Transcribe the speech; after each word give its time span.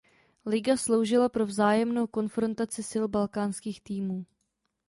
Liga 0.45 0.77
sloužila 0.77 1.29
pro 1.29 1.45
vzájemnou 1.45 2.07
konfrontaci 2.07 2.83
sil 2.91 3.05
balkánských 3.07 3.81
týmů. 3.81 4.25